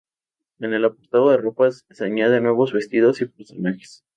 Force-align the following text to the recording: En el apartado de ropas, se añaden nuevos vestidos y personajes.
En 0.57 0.73
el 0.73 0.83
apartado 0.83 1.29
de 1.29 1.37
ropas, 1.37 1.85
se 1.91 2.05
añaden 2.05 2.41
nuevos 2.41 2.73
vestidos 2.73 3.21
y 3.21 3.25
personajes. 3.27 4.03